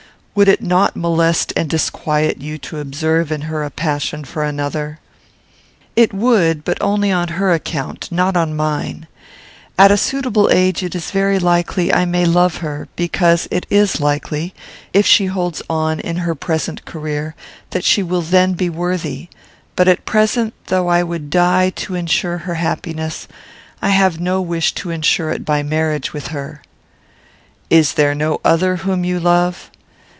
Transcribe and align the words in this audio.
Would 0.33 0.47
it 0.47 0.61
not 0.63 0.95
molest 0.95 1.51
and 1.57 1.69
disquiet 1.69 2.39
you 2.39 2.57
to 2.59 2.79
observe 2.79 3.33
in 3.33 3.41
her 3.41 3.65
a 3.65 3.69
passion 3.69 4.23
for 4.23 4.45
another?" 4.45 4.97
"It 5.93 6.13
would, 6.13 6.63
but 6.63 6.77
only 6.81 7.11
on 7.11 7.27
her 7.27 7.49
own 7.49 7.55
account; 7.57 8.09
not 8.13 8.37
on 8.37 8.55
mine. 8.55 9.07
At 9.77 9.91
a 9.91 9.97
suitable 9.97 10.49
age 10.51 10.83
it 10.83 10.95
is 10.95 11.11
very 11.11 11.37
likely 11.37 11.93
I 11.93 12.05
may 12.05 12.23
love 12.23 12.55
her, 12.59 12.87
because 12.95 13.49
it 13.51 13.67
is 13.69 13.99
likely, 13.99 14.55
if 14.93 15.05
she 15.05 15.25
holds 15.25 15.61
on 15.69 15.99
in 15.99 16.15
her 16.15 16.33
present 16.33 16.85
career, 16.85 17.35
she 17.81 18.01
will 18.01 18.21
then 18.23 18.53
be 18.53 18.69
worthy; 18.69 19.27
but 19.75 19.89
at 19.89 20.05
present, 20.05 20.53
though 20.67 20.87
I 20.87 21.03
would 21.03 21.29
die 21.29 21.71
to 21.71 21.93
insure 21.93 22.37
her 22.37 22.55
happiness, 22.55 23.27
I 23.81 23.89
have 23.89 24.21
no 24.21 24.41
wish 24.41 24.73
to 24.75 24.91
insure 24.91 25.29
it 25.31 25.43
by 25.43 25.61
marriage 25.61 26.13
with 26.13 26.27
her." 26.27 26.61
"Is 27.69 27.93
there 27.95 28.15
no 28.15 28.39
other 28.45 28.77
whom 28.77 29.03
you 29.03 29.19
love?" 29.19 29.69